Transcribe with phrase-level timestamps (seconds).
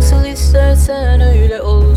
[0.00, 1.89] Nasıl istersen öyle ol.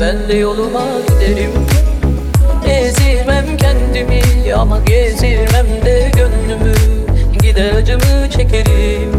[0.00, 1.50] Ben de yoluma giderim.
[2.68, 6.74] Ezirmem kendimi ama gezirmem de gönlümü.
[7.42, 9.13] Gider acımı çekerim.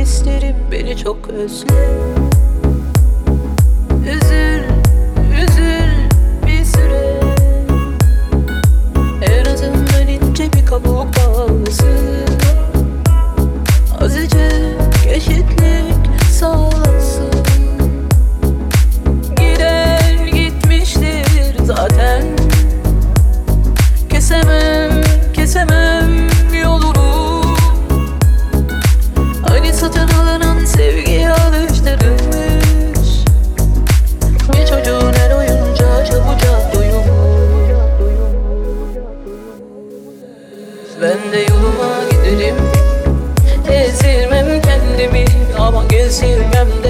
[0.00, 1.98] isterim beni çok özle
[4.06, 4.49] Üzül
[42.30, 42.54] ederim
[43.72, 45.24] Ezirmem kendimi.
[45.58, 46.89] Ama gezirmem de